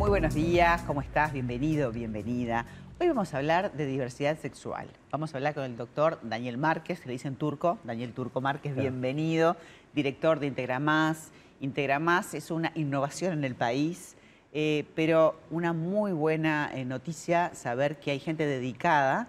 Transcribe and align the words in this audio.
muy 0.00 0.08
buenos 0.08 0.32
días. 0.32 0.80
¿Cómo 0.86 1.02
estás? 1.02 1.30
Bienvenido, 1.30 1.92
bienvenida. 1.92 2.64
Hoy 2.98 3.08
vamos 3.08 3.34
a 3.34 3.36
hablar 3.36 3.72
de 3.74 3.84
diversidad 3.84 4.38
sexual. 4.38 4.88
Vamos 5.10 5.34
a 5.34 5.36
hablar 5.36 5.52
con 5.52 5.64
el 5.64 5.76
doctor 5.76 6.18
Daniel 6.22 6.56
Márquez, 6.56 7.00
que 7.00 7.08
le 7.08 7.12
dicen 7.12 7.36
turco. 7.36 7.78
Daniel 7.84 8.14
Turco 8.14 8.40
Márquez, 8.40 8.74
bienvenido. 8.74 9.58
Director 9.92 10.40
de 10.40 10.46
Integramás. 10.46 11.32
Integramás 11.60 12.32
es 12.32 12.50
una 12.50 12.72
innovación 12.76 13.34
en 13.34 13.44
el 13.44 13.54
país, 13.54 14.16
eh, 14.54 14.86
pero 14.94 15.38
una 15.50 15.74
muy 15.74 16.12
buena 16.12 16.70
eh, 16.72 16.86
noticia 16.86 17.54
saber 17.54 18.00
que 18.00 18.12
hay 18.12 18.20
gente 18.20 18.46
dedicada 18.46 19.28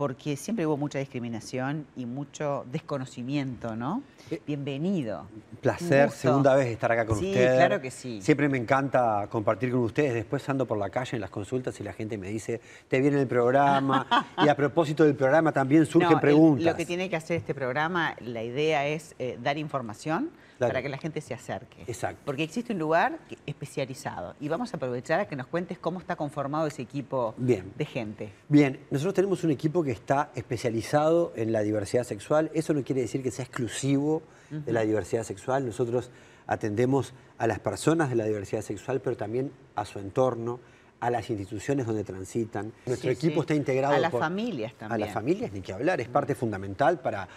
porque 0.00 0.34
siempre 0.34 0.66
hubo 0.66 0.78
mucha 0.78 0.98
discriminación 0.98 1.84
y 1.94 2.06
mucho 2.06 2.64
desconocimiento, 2.72 3.76
¿no? 3.76 4.02
Eh, 4.30 4.40
Bienvenido. 4.46 5.26
Placer, 5.60 6.10
segunda 6.10 6.54
vez 6.54 6.68
estar 6.68 6.90
acá 6.90 7.04
con 7.04 7.18
sí, 7.18 7.26
ustedes. 7.26 7.54
claro 7.58 7.82
que 7.82 7.90
sí. 7.90 8.22
Siempre 8.22 8.48
me 8.48 8.56
encanta 8.56 9.28
compartir 9.30 9.70
con 9.70 9.80
ustedes. 9.80 10.14
Después 10.14 10.48
ando 10.48 10.64
por 10.64 10.78
la 10.78 10.88
calle 10.88 11.16
en 11.16 11.20
las 11.20 11.28
consultas 11.28 11.78
y 11.80 11.82
la 11.84 11.92
gente 11.92 12.16
me 12.16 12.28
dice, 12.28 12.62
te 12.88 12.98
viene 12.98 13.20
el 13.20 13.26
programa. 13.26 14.06
y 14.42 14.48
a 14.48 14.56
propósito 14.56 15.04
del 15.04 15.16
programa 15.16 15.52
también 15.52 15.84
surgen 15.84 16.08
No, 16.08 16.16
el- 16.16 16.20
preguntas. 16.22 16.64
lo 16.64 16.76
que 16.76 16.86
tiene 16.86 17.10
que 17.10 17.16
hacer 17.16 17.36
este 17.36 17.52
programa, 17.54 18.16
la 18.20 18.42
idea 18.42 18.86
es 18.86 19.14
eh, 19.18 19.38
dar 19.42 19.58
información 19.58 20.30
Para 20.68 20.82
que 20.82 20.88
la 20.88 20.98
gente 20.98 21.20
se 21.20 21.34
acerque. 21.34 21.82
Exacto. 21.86 22.20
Porque 22.24 22.42
existe 22.42 22.72
un 22.72 22.78
lugar 22.78 23.18
especializado 23.46 24.34
y 24.40 24.48
vamos 24.48 24.72
a 24.72 24.76
aprovechar 24.76 25.20
a 25.20 25.26
que 25.28 25.36
nos 25.36 25.46
cuentes 25.46 25.78
cómo 25.78 25.98
está 26.00 26.16
conformado 26.16 26.66
ese 26.66 26.82
equipo 26.82 27.34
Bien. 27.36 27.72
de 27.76 27.84
gente. 27.84 28.32
Bien, 28.48 28.80
nosotros 28.90 29.14
tenemos 29.14 29.44
un 29.44 29.50
equipo 29.50 29.82
que 29.82 29.90
está 29.92 30.30
especializado 30.34 31.32
en 31.36 31.52
la 31.52 31.60
diversidad 31.62 32.04
sexual. 32.04 32.50
Eso 32.54 32.74
no 32.74 32.82
quiere 32.84 33.00
decir 33.02 33.22
que 33.22 33.30
sea 33.30 33.44
exclusivo 33.44 34.22
de 34.50 34.72
la 34.72 34.82
diversidad 34.82 35.22
sexual. 35.24 35.64
Nosotros 35.66 36.10
atendemos 36.46 37.14
a 37.38 37.46
las 37.46 37.58
personas 37.60 38.10
de 38.10 38.16
la 38.16 38.24
diversidad 38.24 38.62
sexual, 38.62 39.00
pero 39.00 39.16
también 39.16 39.52
a 39.76 39.84
su 39.84 39.98
entorno, 39.98 40.60
a 41.00 41.08
las 41.10 41.30
instituciones 41.30 41.86
donde 41.86 42.04
transitan. 42.04 42.72
Nuestro 42.86 43.10
Sí, 43.10 43.16
equipo 43.16 43.34
sí. 43.36 43.40
está 43.40 43.54
integrado 43.54 43.94
A 43.94 43.98
las 43.98 44.10
por- 44.10 44.20
familias 44.20 44.72
A 44.74 44.78
también. 44.78 45.00
las 45.00 45.12
familias, 45.14 45.52
ni 45.52 45.60
que 45.62 45.72
hablar. 45.72 46.00
Es 46.00 46.08
parte 46.08 46.34
fundamental 46.34 47.00
para, 47.00 47.28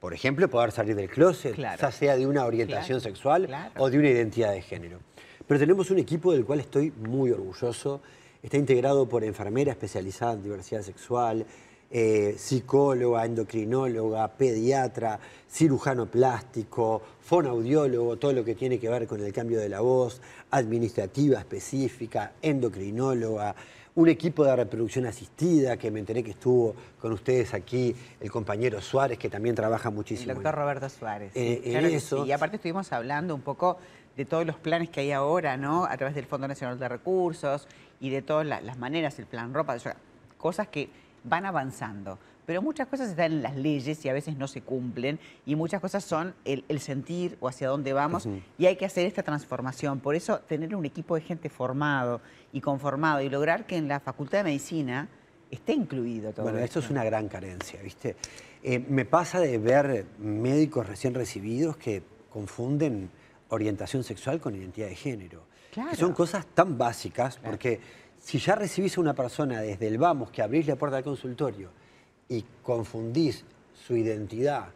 por 0.00 0.14
ejemplo, 0.14 0.48
poder 0.48 0.70
salir 0.72 0.94
del 0.94 1.08
closet, 1.08 1.54
Claro. 1.54 1.80
ya 1.80 1.90
sea 1.90 2.16
de 2.16 2.26
una 2.26 2.44
orientación 2.44 3.00
Claro, 3.00 3.14
sexual 3.14 3.46
claro. 3.46 3.72
o 3.78 3.90
de 3.90 3.98
una 3.98 4.08
identidad 4.10 4.52
de 4.52 4.62
género. 4.62 4.98
Pero 5.46 5.58
tenemos 5.58 5.90
un 5.90 5.98
equipo 5.98 6.32
del 6.32 6.44
cual 6.44 6.60
estoy 6.60 6.92
muy 6.92 7.30
orgulloso. 7.30 8.00
Está 8.42 8.56
integrado 8.56 9.08
por 9.08 9.24
enfermera 9.24 9.72
especializada 9.72 10.34
en 10.34 10.42
diversidad 10.42 10.82
sexual, 10.82 11.44
eh, 11.90 12.34
psicóloga, 12.36 13.24
endocrinóloga, 13.24 14.28
pediatra, 14.36 15.18
cirujano 15.50 16.06
plástico, 16.06 17.00
fonoaudiólogo, 17.22 18.16
todo 18.18 18.32
lo 18.34 18.44
que 18.44 18.54
tiene 18.54 18.78
que 18.78 18.88
ver 18.90 19.06
con 19.06 19.24
el 19.24 19.32
cambio 19.32 19.58
de 19.58 19.70
la 19.70 19.80
voz, 19.80 20.20
administrativa 20.50 21.38
específica, 21.40 22.32
endocrinóloga, 22.42 23.54
un 23.98 24.08
equipo 24.08 24.44
de 24.44 24.54
reproducción 24.54 25.06
asistida, 25.06 25.76
que 25.76 25.90
me 25.90 25.98
enteré 25.98 26.22
que 26.22 26.30
estuvo 26.30 26.72
con 27.00 27.12
ustedes 27.12 27.52
aquí, 27.52 27.96
el 28.20 28.30
compañero 28.30 28.80
Suárez, 28.80 29.18
que 29.18 29.28
también 29.28 29.56
trabaja 29.56 29.88
El 29.88 29.94
muchísimo. 29.96 30.34
doctor 30.34 30.54
Roberto 30.54 30.88
Suárez. 30.88 31.32
Eh, 31.34 31.62
claro 31.64 31.86
eso- 31.88 32.22
sí. 32.22 32.28
Y 32.28 32.32
aparte 32.32 32.56
estuvimos 32.56 32.92
hablando 32.92 33.34
un 33.34 33.40
poco 33.40 33.76
de 34.16 34.24
todos 34.24 34.46
los 34.46 34.54
planes 34.54 34.88
que 34.90 35.00
hay 35.00 35.10
ahora, 35.10 35.56
¿no? 35.56 35.84
A 35.84 35.96
través 35.96 36.14
del 36.14 36.26
Fondo 36.26 36.46
Nacional 36.46 36.78
de 36.78 36.88
Recursos 36.88 37.66
y 37.98 38.10
de 38.10 38.22
todas 38.22 38.46
la- 38.46 38.60
las 38.60 38.78
maneras, 38.78 39.18
el 39.18 39.26
plan 39.26 39.52
ropa, 39.52 39.76
cosas 40.36 40.68
que 40.68 40.90
van 41.24 41.44
avanzando. 41.44 42.20
Pero 42.48 42.62
muchas 42.62 42.88
cosas 42.88 43.10
están 43.10 43.30
en 43.30 43.42
las 43.42 43.56
leyes 43.56 44.02
y 44.06 44.08
a 44.08 44.14
veces 44.14 44.38
no 44.38 44.48
se 44.48 44.62
cumplen 44.62 45.20
y 45.44 45.54
muchas 45.54 45.82
cosas 45.82 46.02
son 46.02 46.34
el, 46.46 46.64
el 46.68 46.80
sentir 46.80 47.36
o 47.40 47.48
hacia 47.48 47.68
dónde 47.68 47.92
vamos 47.92 48.26
y 48.56 48.64
hay 48.64 48.76
que 48.76 48.86
hacer 48.86 49.04
esta 49.04 49.22
transformación. 49.22 50.00
Por 50.00 50.14
eso 50.14 50.38
tener 50.38 50.74
un 50.74 50.86
equipo 50.86 51.14
de 51.14 51.20
gente 51.20 51.50
formado 51.50 52.22
y 52.50 52.62
conformado 52.62 53.20
y 53.20 53.28
lograr 53.28 53.66
que 53.66 53.76
en 53.76 53.86
la 53.86 54.00
Facultad 54.00 54.38
de 54.38 54.44
Medicina 54.44 55.10
esté 55.50 55.74
incluido 55.74 56.32
todo 56.32 56.44
Bueno, 56.44 56.56
esto 56.60 56.78
esto. 56.78 56.86
es 56.86 56.90
una 56.90 57.04
gran 57.04 57.28
carencia, 57.28 57.82
¿viste? 57.82 58.16
Eh, 58.62 58.78
me 58.78 59.04
pasa 59.04 59.40
de 59.40 59.58
ver 59.58 60.06
médicos 60.18 60.86
recién 60.86 61.12
recibidos 61.12 61.76
que 61.76 62.02
confunden 62.30 63.10
orientación 63.50 64.02
sexual 64.04 64.40
con 64.40 64.54
identidad 64.54 64.88
de 64.88 64.96
género. 64.96 65.42
Claro. 65.70 65.90
Que 65.90 65.96
son 65.96 66.14
cosas 66.14 66.46
tan 66.46 66.78
básicas, 66.78 67.36
porque 67.44 67.78
si 68.18 68.38
ya 68.38 68.54
recibís 68.54 68.96
a 68.96 69.02
una 69.02 69.12
persona 69.12 69.60
desde 69.60 69.86
el 69.86 69.98
vamos, 69.98 70.30
que 70.30 70.40
abrís 70.40 70.66
la 70.66 70.76
puerta 70.76 70.96
del 70.96 71.04
consultorio 71.04 71.76
y 72.28 72.44
confundís 72.62 73.44
su 73.86 73.96
identidad 73.96 74.66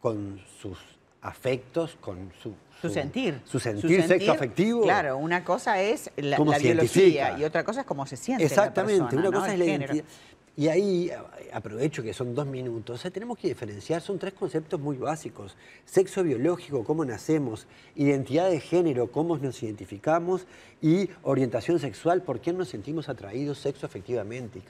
con 0.00 0.40
sus 0.60 0.78
afectos, 1.22 1.96
con 2.00 2.32
su... 2.42 2.54
Su 2.80 2.88
sentir. 2.88 3.40
Su 3.44 3.60
sentir, 3.60 4.02
sexo 4.04 4.32
afectivo. 4.32 4.82
Claro, 4.82 5.18
una 5.18 5.44
cosa 5.44 5.80
es 5.82 6.10
la, 6.16 6.38
¿Cómo 6.38 6.52
la 6.52 6.56
se 6.58 6.64
biología 6.64 7.02
identifica? 7.02 7.38
y 7.38 7.44
otra 7.44 7.62
cosa 7.62 7.80
es 7.82 7.86
cómo 7.86 8.06
se 8.06 8.16
siente. 8.16 8.42
Exactamente, 8.44 9.00
la 9.00 9.08
persona, 9.10 9.28
una 9.28 9.30
¿no? 9.30 9.40
cosa 9.40 9.52
es 9.52 9.58
la 9.58 9.64
género. 9.66 9.94
identidad. 9.94 10.14
Y 10.56 10.68
ahí 10.68 11.10
aprovecho 11.52 12.02
que 12.02 12.12
son 12.12 12.34
dos 12.34 12.46
minutos. 12.46 12.98
O 12.98 13.02
sea, 13.02 13.10
tenemos 13.10 13.38
que 13.38 13.48
diferenciar, 13.48 14.02
son 14.02 14.18
tres 14.18 14.32
conceptos 14.34 14.80
muy 14.80 14.96
básicos. 14.96 15.56
Sexo 15.84 16.22
biológico, 16.22 16.84
cómo 16.84 17.04
nacemos, 17.04 17.66
identidad 17.94 18.50
de 18.50 18.60
género, 18.60 19.12
cómo 19.12 19.38
nos 19.38 19.62
identificamos, 19.62 20.46
y 20.82 21.08
orientación 21.22 21.78
sexual, 21.78 22.22
por 22.22 22.40
quién 22.40 22.58
nos 22.58 22.68
sentimos 22.68 23.08
atraídos 23.08 23.58
sexo 23.58 23.86
afectivamente. 23.86 24.60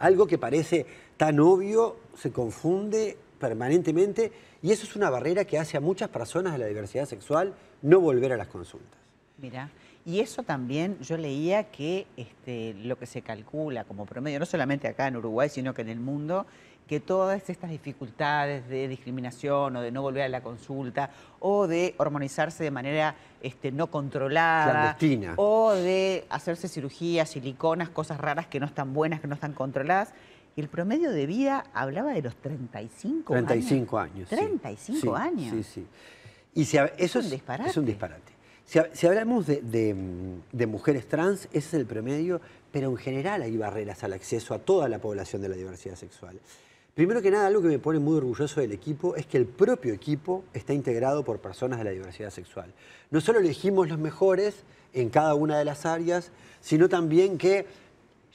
Algo 0.00 0.26
que 0.26 0.38
parece 0.38 0.86
tan 1.16 1.38
obvio 1.40 1.96
se 2.16 2.32
confunde 2.32 3.16
permanentemente 3.38 4.32
y 4.62 4.72
eso 4.72 4.84
es 4.84 4.96
una 4.96 5.10
barrera 5.10 5.44
que 5.44 5.58
hace 5.58 5.76
a 5.76 5.80
muchas 5.80 6.08
personas 6.08 6.54
de 6.54 6.58
la 6.58 6.66
diversidad 6.66 7.04
sexual 7.04 7.54
no 7.82 8.00
volver 8.00 8.32
a 8.32 8.38
las 8.38 8.48
consultas. 8.48 8.98
Mira, 9.36 9.70
y 10.06 10.20
eso 10.20 10.42
también 10.42 10.98
yo 11.00 11.18
leía 11.18 11.70
que 11.70 12.06
este, 12.16 12.74
lo 12.82 12.98
que 12.98 13.04
se 13.04 13.20
calcula 13.20 13.84
como 13.84 14.06
promedio, 14.06 14.38
no 14.38 14.46
solamente 14.46 14.88
acá 14.88 15.06
en 15.06 15.16
Uruguay, 15.16 15.50
sino 15.50 15.74
que 15.74 15.82
en 15.82 15.90
el 15.90 16.00
mundo, 16.00 16.46
que 16.90 16.98
todas 16.98 17.48
estas 17.48 17.70
dificultades 17.70 18.68
de 18.68 18.88
discriminación 18.88 19.76
o 19.76 19.80
de 19.80 19.92
no 19.92 20.02
volver 20.02 20.24
a 20.24 20.28
la 20.28 20.42
consulta 20.42 21.10
o 21.38 21.68
de 21.68 21.94
hormonizarse 21.98 22.64
de 22.64 22.72
manera 22.72 23.14
este, 23.40 23.70
no 23.70 23.86
controlada 23.92 24.96
o 25.36 25.70
de 25.70 26.24
hacerse 26.30 26.66
cirugías, 26.66 27.28
siliconas, 27.30 27.90
cosas 27.90 28.18
raras 28.18 28.48
que 28.48 28.58
no 28.58 28.66
están 28.66 28.92
buenas, 28.92 29.20
que 29.20 29.28
no 29.28 29.34
están 29.36 29.52
controladas. 29.52 30.12
Y 30.56 30.62
el 30.62 30.68
promedio 30.68 31.12
de 31.12 31.26
vida 31.26 31.62
hablaba 31.74 32.12
de 32.12 32.22
los 32.22 32.34
35 32.34 33.34
años. 33.34 33.46
35 33.46 33.98
años. 33.98 34.28
sí. 34.28 34.34
35 34.34 35.00
Sí, 35.00 35.08
años. 35.14 35.50
Sí, 35.54 35.62
sí. 35.62 35.86
Y 36.54 36.64
si 36.64 36.76
eso 36.98 37.20
un 37.20 37.24
es, 37.26 37.30
disparate. 37.30 37.70
es 37.70 37.76
un 37.76 37.86
disparate. 37.86 38.32
Si, 38.64 38.80
hab- 38.80 38.90
si 38.94 39.06
hablamos 39.06 39.46
de, 39.46 39.60
de, 39.62 39.94
de 40.50 40.66
mujeres 40.66 41.06
trans, 41.06 41.44
ese 41.52 41.58
es 41.58 41.74
el 41.74 41.86
promedio, 41.86 42.40
pero 42.72 42.90
en 42.90 42.96
general 42.96 43.42
hay 43.42 43.56
barreras 43.56 44.02
al 44.02 44.12
acceso 44.12 44.54
a 44.54 44.58
toda 44.58 44.88
la 44.88 44.98
población 44.98 45.40
de 45.40 45.48
la 45.50 45.54
diversidad 45.54 45.94
sexual. 45.94 46.40
Primero 46.94 47.22
que 47.22 47.30
nada, 47.30 47.46
algo 47.46 47.62
que 47.62 47.68
me 47.68 47.78
pone 47.78 47.98
muy 48.00 48.16
orgulloso 48.16 48.60
del 48.60 48.72
equipo 48.72 49.14
es 49.14 49.24
que 49.24 49.36
el 49.36 49.46
propio 49.46 49.94
equipo 49.94 50.44
está 50.52 50.74
integrado 50.74 51.24
por 51.24 51.38
personas 51.38 51.78
de 51.78 51.84
la 51.84 51.90
diversidad 51.90 52.30
sexual. 52.30 52.72
No 53.10 53.20
solo 53.20 53.38
elegimos 53.38 53.88
los 53.88 53.98
mejores 53.98 54.64
en 54.92 55.08
cada 55.08 55.34
una 55.34 55.56
de 55.56 55.64
las 55.64 55.86
áreas, 55.86 56.32
sino 56.60 56.88
también 56.88 57.38
que 57.38 57.66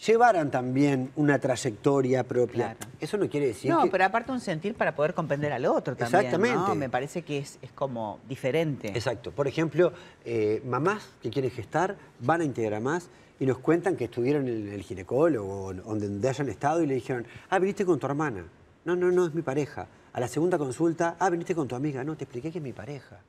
llevaran 0.03 0.51
también 0.51 1.11
una 1.15 1.39
trayectoria 1.39 2.23
propia. 2.23 2.75
Claro. 2.75 2.93
Eso 2.99 3.17
no 3.17 3.29
quiere 3.29 3.47
decir 3.47 3.71
No, 3.71 3.83
que... 3.83 3.91
pero 3.91 4.05
aparte 4.05 4.31
un 4.31 4.39
sentir 4.39 4.75
para 4.75 4.95
poder 4.95 5.13
comprender 5.13 5.53
al 5.53 5.65
otro 5.65 5.95
también. 5.95 6.25
Exactamente. 6.25 6.57
¿no? 6.57 6.75
Me 6.75 6.89
parece 6.89 7.21
que 7.21 7.37
es, 7.39 7.57
es 7.61 7.71
como 7.71 8.19
diferente. 8.27 8.89
Exacto. 8.89 9.31
Por 9.31 9.47
ejemplo, 9.47 9.93
eh, 10.25 10.61
mamás 10.65 11.09
que 11.21 11.29
quieren 11.29 11.51
gestar 11.51 11.95
van 12.19 12.41
a 12.41 12.43
integrar 12.43 12.81
más 12.81 13.09
y 13.39 13.45
nos 13.45 13.57
cuentan 13.59 13.95
que 13.95 14.05
estuvieron 14.05 14.47
en 14.47 14.71
el 14.71 14.81
ginecólogo 14.81 15.65
o 15.65 15.73
donde 15.73 16.29
hayan 16.29 16.49
estado 16.49 16.81
y 16.81 16.87
le 16.87 16.95
dijeron, 16.95 17.25
ah, 17.49 17.59
viniste 17.59 17.85
con 17.85 17.99
tu 17.99 18.05
hermana. 18.05 18.45
No, 18.85 18.95
no, 18.95 19.11
no, 19.11 19.25
es 19.25 19.33
mi 19.33 19.41
pareja. 19.41 19.87
A 20.13 20.19
la 20.19 20.27
segunda 20.27 20.57
consulta, 20.57 21.15
ah, 21.19 21.29
viniste 21.29 21.55
con 21.55 21.67
tu 21.67 21.75
amiga. 21.75 22.03
No, 22.03 22.15
te 22.15 22.23
expliqué 22.23 22.51
que 22.51 22.59
es 22.59 22.63
mi 22.63 22.71
pareja. 22.71 23.19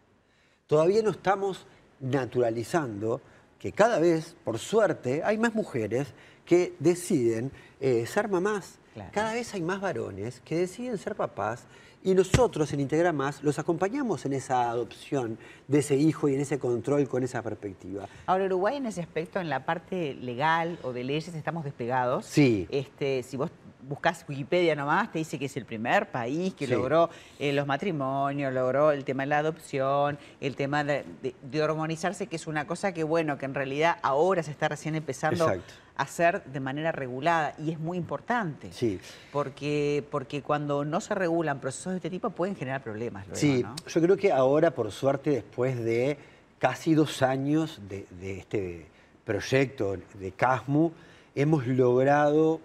Todavía 0.67 1.03
no 1.03 1.11
estamos 1.11 1.67
naturalizando 2.01 3.21
que 3.59 3.73
cada 3.73 3.99
vez, 3.99 4.37
por 4.45 4.59
suerte, 4.59 5.23
hay 5.25 5.39
más 5.39 5.55
mujeres 5.55 6.09
que 6.45 6.75
deciden 6.79 7.51
eh, 7.81 8.07
ser 8.07 8.29
mamás. 8.29 8.79
Claro. 8.95 9.11
Cada 9.13 9.35
vez 9.35 9.53
hay 9.55 9.63
más 9.63 9.81
varones 9.81 10.41
que 10.41 10.57
deciden 10.57 10.97
ser 10.97 11.15
papás 11.15 11.67
y 12.07 12.15
nosotros 12.15 12.73
en 12.73 12.79
Integra 12.79 13.13
Más 13.13 13.43
los 13.43 13.59
acompañamos 13.59 14.25
en 14.27 14.33
esa 14.33 14.71
adopción 14.71 15.39
de 15.67 15.81
ese 15.81 15.97
hijo 15.97 16.29
y 16.29 16.35
en 16.35 16.41
ese 16.41 16.57
control 16.59 17.09
con 17.09 17.25
esa 17.25 17.43
perspectiva. 17.43 18.09
Ahora, 18.27 18.45
Uruguay 18.45 18.77
en 18.77 18.87
ese 18.87 19.01
aspecto, 19.01 19.41
en 19.41 19.51
la 19.51 19.67
parte 19.67 20.15
legal 20.15 20.79
o 20.83 20.93
de 20.93 21.03
leyes, 21.03 21.35
estamos 21.35 21.65
despegados. 21.65 22.25
Sí. 22.25 22.69
Este, 22.71 23.25
si 23.25 23.37
vos 23.37 23.51
buscas 23.89 24.25
Wikipedia 24.29 24.75
nomás, 24.75 25.13
te 25.13 25.19
dice 25.19 25.39
que 25.39 25.45
es 25.47 25.57
el 25.57 25.65
primer 25.65 26.11
país 26.11 26.55
que 26.55 26.67
Sí. 26.67 26.73
logró 26.73 27.09
eh, 27.39 27.53
los 27.53 27.67
matrimonios, 27.67 28.53
logró 28.53 28.91
el 28.91 29.05
tema 29.05 29.23
de 29.23 29.27
la 29.29 29.39
adopción, 29.39 30.19
el 30.41 30.57
tema 30.57 30.83
de, 30.85 31.05
de- 31.23 31.35
de 31.43 31.63
hormonizarse, 31.63 32.27
que 32.27 32.37
es 32.37 32.47
una 32.47 32.67
cosa 32.67 32.93
que, 32.93 33.05
bueno, 33.05 33.39
que 33.39 33.45
en 33.45 33.55
realidad 33.55 33.99
ahora 34.03 34.43
se 34.43 34.51
está 34.51 34.69
recién 34.69 34.95
empezando 34.97 35.45
Exacto. 35.49 35.75
a 35.97 36.03
hacer 36.03 36.45
de 36.45 36.61
manera 36.61 36.91
regulada 36.93 37.55
y 37.59 37.71
es 37.71 37.79
muy 37.79 37.97
importante. 37.97 38.73
Sí. 38.73 38.99
Porque, 39.33 40.05
porque 40.11 40.43
cuando 40.43 40.85
no 40.85 41.01
se 41.01 41.15
regulan 41.15 41.61
procesos 41.61 41.93
de 41.93 41.97
este 41.99 42.11
tipo 42.11 42.31
pueden 42.31 42.57
generar 42.57 42.83
problemas 42.83 43.27
luego, 43.27 43.41
Sí, 43.41 43.63
¿no? 43.63 43.75
yo 43.87 44.01
creo 44.01 44.17
que 44.17 44.33
ahora, 44.33 44.73
por 44.73 44.91
suerte, 44.91 45.31
después 45.31 45.79
de 45.83 46.19
casi 46.59 46.95
dos 46.95 47.23
años 47.23 47.81
de, 47.89 48.07
de 48.21 48.39
este 48.39 48.87
proyecto 49.25 49.97
de 50.19 50.33
CASMU, 50.33 50.93
hemos 51.35 51.67
logrado 51.67 52.61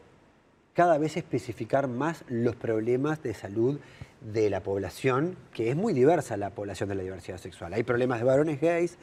cada 0.73 0.97
vez 0.97 1.17
especificar 1.17 1.87
más 1.87 2.23
los 2.27 2.55
problemas 2.55 3.21
de 3.23 3.33
salud 3.33 3.79
de 4.21 4.49
la 4.49 4.61
población, 4.61 5.35
que 5.53 5.69
es 5.69 5.75
muy 5.75 5.93
diversa 5.93 6.37
la 6.37 6.51
población 6.51 6.89
de 6.89 6.95
la 6.95 7.03
diversidad 7.03 7.37
sexual. 7.37 7.73
Hay 7.73 7.83
problemas 7.83 8.19
de 8.19 8.25
varones 8.25 8.61
gays, 8.61 8.97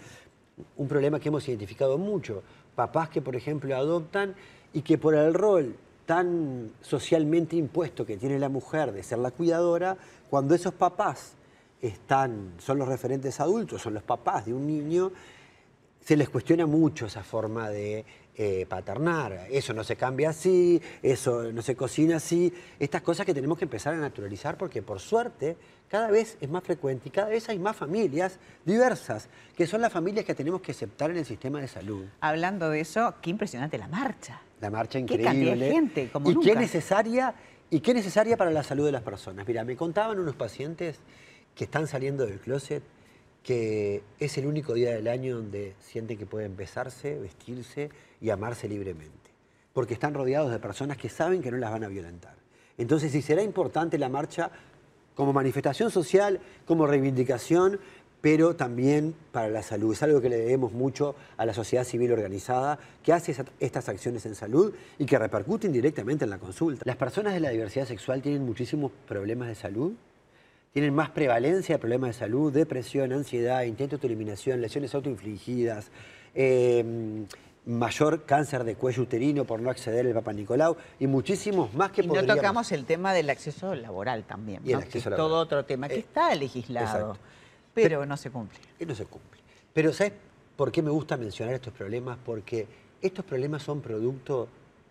un 0.77 0.89
problema 0.89 1.21
que 1.21 1.29
hemos 1.29 1.47
identificado 1.49 1.99
mucho, 1.99 2.43
papás 2.75 3.09
que 3.09 3.21
por 3.21 3.37
ejemplo 3.37 3.75
adoptan 3.77 4.35
y 4.73 4.83
que 4.83 4.99
por 4.99 5.15
el 5.15 5.35
rol 5.35 5.77
tan 6.07 6.73
socialmente 6.81 7.57
impuesto 7.57 8.07
que 8.07 8.17
tiene 8.17 8.39
la 8.39 8.49
mujer 8.49 8.93
de 8.93 9.03
ser 9.03 9.19
la 9.19 9.31
cuidadora, 9.31 9.97
cuando 10.31 10.55
esos 10.55 10.73
papás 10.73 11.35
están, 11.83 12.55
son 12.59 12.79
los 12.79 12.89
referentes 12.89 13.41
adultos, 13.41 13.83
son 13.83 13.95
los 13.95 14.03
papás 14.03 14.47
de 14.47 14.55
un 14.55 14.67
niño, 14.67 15.13
se 16.09 16.17
les 16.17 16.31
cuestiona 16.31 16.65
mucho 16.65 17.05
esa 17.05 17.23
forma 17.23 17.69
de 17.69 18.03
eh, 18.35 18.65
paternar. 18.67 19.47
Eso 19.51 19.75
no 19.75 19.85
se 19.85 19.95
cambia 19.95 20.31
así, 20.31 20.81
eso 21.03 21.53
no 21.53 21.61
se 21.61 21.77
cocina 21.77 22.17
así. 22.17 22.51
Estas 22.79 23.03
cosas 23.03 23.27
que 23.27 23.35
tenemos 23.35 23.59
que 23.59 23.67
empezar 23.67 23.93
a 23.93 23.99
naturalizar 23.99 24.57
porque 24.57 24.81
por 24.81 25.01
suerte 25.01 25.59
cada 25.87 26.11
vez 26.11 26.39
es 26.41 26.49
más 26.49 26.65
frecuente 26.65 27.11
y 27.11 27.11
cada 27.11 27.29
vez 27.29 27.51
hay 27.51 27.59
más 27.59 27.77
familias 27.77 28.39
diversas, 28.65 29.29
que 29.55 29.67
son 29.67 29.83
las 29.83 29.93
familias 29.93 30.25
que 30.25 30.35
tenemos 30.35 30.63
que 30.63 30.73
aceptar 30.73 31.11
en 31.11 31.19
el 31.19 31.27
sistema 31.27 31.61
de 31.61 31.69
salud. 31.69 32.07
Hablando 32.23 32.71
de 32.71 32.81
eso, 32.81 33.17
qué 33.21 33.29
impresionante 33.29 33.77
la 33.77 33.89
marcha. 33.89 34.41
La 34.63 34.71
marcha 34.71 34.93
Qué 34.93 35.01
increíble. 35.01 35.25
cantidad 35.27 35.57
de 35.59 35.71
gente, 35.71 36.11
como 36.11 36.31
y 36.31 36.35
nunca. 36.37 36.49
qué 36.49 36.57
necesaria 36.57 37.35
y 37.69 37.81
qué 37.81 37.93
necesaria 37.93 38.39
para 38.39 38.51
la 38.51 38.63
salud 38.63 38.87
de 38.87 38.93
las 38.93 39.03
personas. 39.03 39.47
Mira, 39.47 39.63
me 39.63 39.77
contaban 39.77 40.19
unos 40.19 40.37
pacientes 40.37 41.01
que 41.55 41.65
están 41.65 41.87
saliendo 41.87 42.25
del 42.25 42.41
closet 42.41 42.83
que 43.43 44.03
es 44.19 44.37
el 44.39 44.47
único 44.47 44.75
día 44.75 44.93
del 44.93 45.09
año 45.09 45.37
donde 45.37 45.75
sienten 45.81 46.19
que 46.19 46.27
pueden 46.27 46.57
besarse, 46.57 47.19
vestirse 47.19 47.91
y 48.21 48.31
amarse 48.31 48.69
libremente, 48.69 49.31
porque 49.73 49.95
están 49.95 50.15
rodeados 50.15 50.51
de 50.51 50.59
personas 50.59 50.97
que 50.97 51.09
saben 51.09 51.43
que 51.43 51.51
no 51.51 51.59
las 51.59 51.71
van 51.71 51.85
a 51.85 51.89
violentar. 51.89 52.35
Entonces, 52.77 53.13
si 53.13 53.23
será 53.23 53.43
importante 53.43 53.99
la 53.99 54.09
marcha 54.09 54.51
como 55.15 55.33
manifestación 55.33 55.91
social, 55.91 56.41
como 56.65 56.87
reivindicación, 56.87 57.81
pero 58.21 58.57
también 58.57 59.15
para 59.33 59.49
la 59.49 59.63
salud. 59.63 59.93
Es 59.93 60.03
algo 60.03 60.21
que 60.21 60.29
le 60.29 60.39
debemos 60.39 60.73
mucho 60.73 61.15
a 61.37 61.47
la 61.47 61.55
sociedad 61.55 61.85
civil 61.85 62.13
organizada, 62.13 62.79
que 63.03 63.13
hace 63.13 63.35
estas 63.61 63.89
acciones 63.89 64.27
en 64.27 64.35
salud 64.35 64.75
y 64.99 65.07
que 65.07 65.19
repercuten 65.19 65.73
directamente 65.73 66.25
en 66.25 66.31
la 66.31 66.39
consulta. 66.39 66.83
Las 66.85 66.97
personas 66.97 67.35
de 67.35 67.41
la 67.41 67.51
diversidad 67.51 67.87
sexual 67.87 68.23
tienen 68.23 68.45
muchísimos 68.45 68.93
problemas 69.07 69.49
de 69.49 69.55
salud, 69.55 69.93
tienen 70.73 70.95
más 70.95 71.11
prevalencia 71.11 71.77
de 71.77 71.79
problemas 71.79 72.11
de 72.11 72.15
salud, 72.15 72.53
depresión, 72.53 73.13
ansiedad, 73.13 73.63
intentos 73.63 74.01
de 74.01 74.07
eliminación, 74.07 74.61
lesiones 74.61 74.95
autoinfligidas, 74.95 75.91
eh, 76.35 76.85
mayor 77.67 78.25
cáncer 78.25 78.65
de 78.65 78.77
cuello 78.77 79.03
uterino 79.03 79.45
por 79.45 79.61
no 79.61 79.71
acceder 79.71 80.07
al 80.07 80.15
Papa 80.15 80.33
Nicolau 80.33 80.77
y 80.99 81.07
muchísimos 81.07 81.75
más 81.75 81.91
que 81.91 82.03
Y 82.03 82.07
no 82.07 82.25
tocamos 82.25 82.73
el 82.73 82.85
tema 82.85 83.13
del 83.13 83.29
acceso 83.31 83.75
laboral 83.75 84.25
también, 84.25 84.63
Y 84.65 84.73
el 84.73 84.81
¿no? 84.81 84.89
que 84.89 84.99
es 84.99 85.05
laboral. 85.05 85.17
todo 85.17 85.39
otro 85.41 85.65
tema, 85.65 85.89
que 85.89 85.97
Eh, 85.97 85.99
está 85.99 86.35
legislado, 86.35 86.87
exacto. 87.13 87.19
pero 87.75 88.07
no 88.07 88.17
se 88.17 88.31
cumple. 88.31 88.59
que 88.79 88.87
no 88.87 88.95
se 88.95 89.05
cumple. 89.05 89.41
Pero 89.75 89.93
¿sabes 89.93 90.13
por 90.57 90.73
qué 90.73 90.83
me 90.83 90.91
gusta 90.91 91.17
mencionar 91.17 91.55
estos 91.55 91.73
problemas? 91.75 92.19
Porque 92.25 92.67
estos 93.03 93.25
problemas 93.25 93.63
son 93.63 93.81
producto 93.81 94.49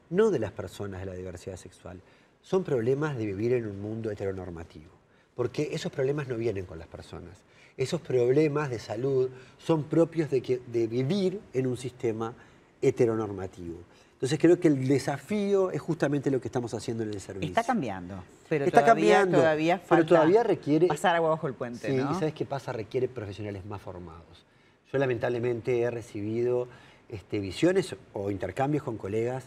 no 0.10 0.30
de 0.32 0.40
las 0.40 0.52
personas 0.52 1.00
de 1.02 1.06
la 1.08 1.14
diversidad 1.14 1.56
sexual, 1.58 2.00
son 2.42 2.64
problemas 2.64 3.18
de 3.18 3.26
vivir 3.26 3.54
en 3.54 3.68
un 3.68 3.82
mundo 3.82 4.10
heteronormativo. 4.12 4.92
Porque 5.38 5.70
esos 5.72 5.92
problemas 5.92 6.28
no 6.28 6.36
vienen 6.36 6.66
con 6.66 6.80
las 6.80 6.88
personas. 6.88 7.38
Esos 7.78 8.02
problemas 8.02 8.70
de 8.72 8.80
salud 8.80 9.30
son 9.60 9.84
propios 9.84 10.30
de, 10.32 10.42
que- 10.42 10.60
de 10.68 10.88
vivir 10.88 11.40
en 11.54 11.68
un 11.68 11.78
sistema 11.78 12.34
heteronormativo. 12.82 13.78
Entonces 14.14 14.40
creo 14.40 14.60
que 14.60 14.68
el 14.68 14.88
desafío 14.88 15.70
es 15.70 15.80
justamente 15.80 16.32
lo 16.32 16.42
que 16.42 16.48
estamos 16.48 16.74
haciendo 16.74 17.04
en 17.04 17.10
el 17.14 17.22
servicio. 17.22 17.50
Está 17.50 17.64
cambiando, 17.64 18.24
pero 18.50 18.66
Está 18.66 18.82
todavía, 18.82 19.18
cambiando, 19.18 19.38
todavía 19.38 19.76
pero 19.78 19.88
falta 19.88 20.08
todavía 20.08 20.42
requiere- 20.44 20.88
pasar 20.88 21.16
agua 21.16 21.30
bajo 21.30 21.46
el 21.46 21.54
puente, 21.54 21.88
Sí, 21.88 21.96
¿no? 21.96 22.12
y 22.12 22.16
¿sabes 22.16 22.34
qué 22.34 22.46
pasa? 22.46 22.72
Requiere 22.74 23.08
profesionales 23.08 23.64
más 23.64 23.80
formados. 23.80 24.44
Yo 24.92 24.98
lamentablemente 24.98 25.80
he 25.82 25.92
recibido 25.92 26.68
este, 27.10 27.38
visiones 27.40 27.96
o 28.14 28.32
intercambios 28.32 28.84
con 28.84 28.98
colegas, 28.98 29.44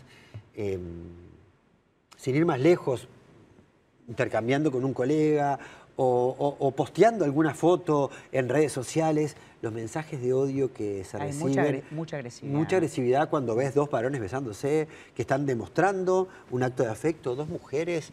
eh, 0.54 0.78
sin 2.16 2.36
ir 2.36 2.46
más 2.46 2.60
lejos, 2.60 3.08
intercambiando 4.06 4.70
con 4.70 4.84
un 4.84 4.92
colega 4.94 5.58
o, 6.02 6.34
o- 6.38 6.56
o 6.66 6.70
posteando 6.70 7.26
alguna 7.26 7.52
foto 7.52 8.10
en 8.32 8.48
redes 8.48 8.72
sociales, 8.72 9.36
los 9.60 9.70
mensajes 9.70 10.22
de 10.22 10.32
odio 10.32 10.72
que 10.72 11.04
se 11.04 11.18
Hay 11.18 11.24
reciben. 11.28 11.48
mucha 11.48 11.62
agre- 11.62 11.82
mucha 11.90 12.16
agresividad. 12.16 12.54
Mucha 12.58 12.76
agresividad 12.76 13.28
cuando 13.28 13.54
ves 13.54 13.74
dos 13.74 13.90
varones 13.90 14.18
besándose, 14.18 14.88
que 15.14 15.20
están 15.22 15.44
demostrando 15.44 16.28
un 16.50 16.62
acto 16.62 16.84
de 16.84 16.88
afecto, 16.88 17.34
dos 17.36 17.48
mujeres 17.48 18.12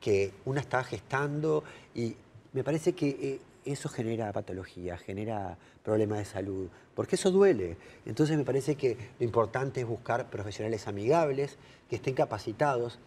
que 0.00 0.32
una 0.46 0.60
está 0.60 0.82
gestando 0.82 1.62
y 1.94 2.16
me 2.52 2.64
parece 2.64 2.94
que 2.94 3.08
eh, 3.08 3.40
eso 3.64 3.88
genera 3.88 4.32
patología, 4.32 4.96
genera 4.98 5.56
problemas 5.84 6.18
de 6.18 6.24
salud, 6.24 6.66
porque 6.96 7.14
eso 7.14 7.30
duele. 7.30 7.76
Entonces 8.04 8.36
me 8.36 8.44
parece 8.44 8.74
que 8.74 8.96
lo 9.20 9.24
importante 9.24 9.80
es 9.82 9.86
buscar 9.86 10.28
profesionales 10.28 10.88
amigables, 10.88 11.56
que 11.88 11.94
estén 11.96 12.14
capacitados 12.14 12.98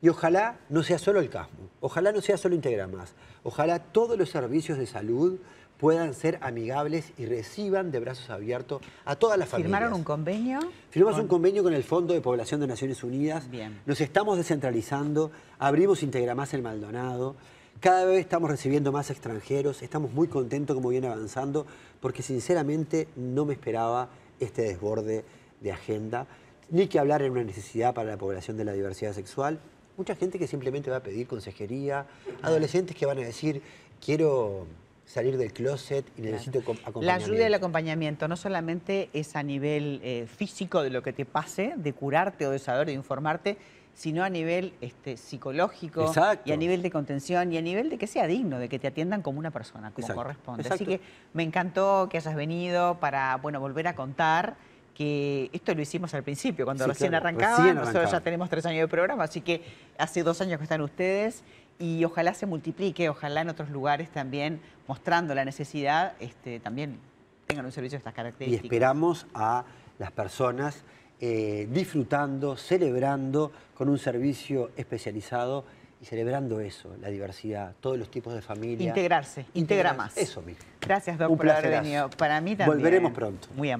y 0.00 0.08
ojalá 0.08 0.58
no 0.68 0.82
sea 0.82 0.98
solo 0.98 1.20
el 1.20 1.28
CASMU, 1.30 1.68
ojalá 1.80 2.12
no 2.12 2.20
sea 2.20 2.36
solo 2.36 2.54
Integramas, 2.54 3.14
ojalá 3.42 3.78
todos 3.80 4.16
los 4.18 4.30
servicios 4.30 4.78
de 4.78 4.86
salud 4.86 5.38
puedan 5.78 6.12
ser 6.12 6.38
amigables 6.42 7.12
y 7.18 7.26
reciban 7.26 7.92
de 7.92 8.00
brazos 8.00 8.30
abiertos 8.30 8.82
a 9.04 9.14
todas 9.14 9.38
las 9.38 9.48
familias. 9.48 9.70
¿Firmaron 9.78 9.92
un 9.96 10.02
convenio? 10.04 10.58
Firmamos 10.90 11.16
con- 11.16 11.22
un 11.24 11.28
convenio 11.28 11.62
con 11.62 11.72
el 11.72 11.84
Fondo 11.84 12.14
de 12.14 12.20
Población 12.20 12.60
de 12.60 12.66
Naciones 12.66 13.04
Unidas. 13.04 13.48
Bien. 13.48 13.80
Nos 13.86 14.00
estamos 14.00 14.36
descentralizando, 14.36 15.30
abrimos 15.58 16.02
Integramas 16.02 16.52
en 16.54 16.62
Maldonado. 16.64 17.36
Cada 17.78 18.04
vez 18.06 18.18
estamos 18.18 18.50
recibiendo 18.50 18.90
más 18.90 19.08
extranjeros, 19.10 19.82
estamos 19.82 20.12
muy 20.12 20.26
contentos 20.26 20.74
como 20.74 20.88
viene 20.88 21.06
avanzando, 21.06 21.64
porque 22.00 22.24
sinceramente 22.24 23.06
no 23.14 23.44
me 23.44 23.52
esperaba 23.52 24.08
este 24.40 24.62
desborde 24.62 25.24
de 25.60 25.70
agenda, 25.72 26.26
ni 26.70 26.88
que 26.88 26.98
hablar 26.98 27.22
en 27.22 27.30
una 27.30 27.44
necesidad 27.44 27.94
para 27.94 28.10
la 28.10 28.16
población 28.16 28.56
de 28.56 28.64
la 28.64 28.72
diversidad 28.72 29.12
sexual. 29.12 29.60
Mucha 29.98 30.14
gente 30.14 30.38
que 30.38 30.46
simplemente 30.46 30.92
va 30.92 30.98
a 30.98 31.02
pedir 31.02 31.26
consejería, 31.26 32.06
adolescentes 32.42 32.94
que 32.94 33.04
van 33.04 33.18
a 33.18 33.22
decir, 33.22 33.60
quiero 34.00 34.64
salir 35.04 35.36
del 35.36 35.52
closet 35.52 36.06
y 36.16 36.20
necesito 36.20 36.62
com- 36.62 36.76
La 37.00 37.14
ayuda 37.14 37.40
y 37.40 37.42
el 37.42 37.54
acompañamiento 37.54 38.28
no 38.28 38.36
solamente 38.36 39.10
es 39.12 39.34
a 39.34 39.42
nivel 39.42 40.00
eh, 40.04 40.28
físico 40.28 40.84
de 40.84 40.90
lo 40.90 41.02
que 41.02 41.12
te 41.12 41.24
pase, 41.24 41.74
de 41.76 41.92
curarte 41.94 42.46
o 42.46 42.50
de 42.52 42.60
saber, 42.60 42.86
de 42.86 42.92
informarte, 42.92 43.56
sino 43.92 44.22
a 44.22 44.30
nivel 44.30 44.72
este, 44.80 45.16
psicológico 45.16 46.06
Exacto. 46.06 46.48
y 46.48 46.52
a 46.52 46.56
nivel 46.56 46.80
de 46.82 46.92
contención 46.92 47.52
y 47.52 47.58
a 47.58 47.62
nivel 47.62 47.90
de 47.90 47.98
que 47.98 48.06
sea 48.06 48.28
digno, 48.28 48.60
de 48.60 48.68
que 48.68 48.78
te 48.78 48.86
atiendan 48.86 49.20
como 49.22 49.40
una 49.40 49.50
persona, 49.50 49.90
como 49.90 50.04
Exacto, 50.06 50.22
corresponde. 50.22 50.62
exacto. 50.62 50.84
Así 50.84 50.86
que 50.86 51.00
me 51.32 51.42
encantó 51.42 52.06
que 52.08 52.18
hayas 52.18 52.36
venido 52.36 53.00
para 53.00 53.34
bueno, 53.38 53.58
volver 53.58 53.88
a 53.88 53.96
contar 53.96 54.54
que 54.98 55.48
esto 55.52 55.72
lo 55.76 55.80
hicimos 55.80 56.12
al 56.14 56.24
principio, 56.24 56.64
cuando 56.64 56.82
Sí, 56.82 56.90
recién 56.90 57.10
claro, 57.10 57.28
recién 57.38 57.76
nosotros 57.76 58.10
ya 58.10 58.20
tenemos 58.20 58.50
tres 58.50 58.66
años 58.66 58.80
de 58.80 58.88
programa, 58.88 59.22
así 59.22 59.40
que 59.40 59.62
hace 59.96 60.24
dos 60.24 60.40
años 60.40 60.58
que 60.58 60.64
están 60.64 60.80
ustedes 60.80 61.44
y 61.78 62.04
ojalá 62.04 62.34
se 62.34 62.46
multiplique, 62.46 63.08
ojalá 63.08 63.42
en 63.42 63.48
otros 63.48 63.70
lugares 63.70 64.10
también, 64.10 64.60
mostrando 64.88 65.36
la 65.36 65.44
necesidad, 65.44 66.14
este, 66.18 66.58
también 66.58 66.98
tengan 67.46 67.64
un 67.64 67.70
servicio 67.70 67.94
de 67.94 67.98
estas 67.98 68.12
Y 68.12 68.16
características. 68.16 68.64
esperamos 68.64 69.26
a 69.34 69.64
las 70.00 70.10
personas 70.10 70.82
eh, 71.20 71.68
disfrutando, 71.70 72.56
celebrando 72.56 73.52
con 73.74 73.88
un 73.88 73.98
servicio 73.98 74.72
especializado 74.76 75.64
y 76.00 76.06
celebrando 76.06 76.60
eso, 76.60 76.96
la 77.00 77.08
diversidad, 77.08 77.74
todos 77.80 77.98
los 77.98 78.10
tipos 78.10 78.34
de 78.34 78.42
familia. 78.42 78.88
Integrarse, 78.88 79.46
integra 79.54 79.92
más. 79.94 80.16
Eso 80.16 80.42
mismo. 80.42 80.64
Gracias, 80.80 81.18
Doc, 81.18 81.30
Un 81.30 81.36
por 81.36 81.50
haber 81.50 81.70
venido. 81.82 82.10
Para 82.10 82.40
mí 82.40 82.56
también. 82.56 82.78
Volveremos 82.78 83.12
pronto. 83.12 83.48
Muy 83.54 83.70
amable. 83.70 83.76